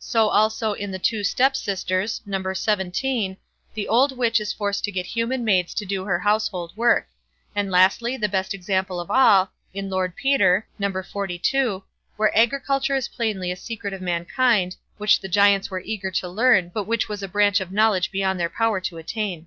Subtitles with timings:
[0.00, 2.42] So also in the "Two Step sisters", No.
[2.52, 3.36] xvii,
[3.74, 7.06] the old witch is forced to get human maids to do her household work;
[7.54, 10.90] and, lastly, the best example of all, in "Lord Peter", No.
[10.90, 11.38] xlii,
[12.16, 16.72] where agriculture is plainly a secret of mankind, which the Giants were eager to learn,
[16.74, 19.46] but which was a branch of knowledge beyond their power to attain.